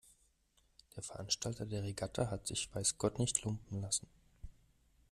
[0.95, 4.07] Der Veranstalter der Regatta hat sich weiß Gott nicht lumpen lassen.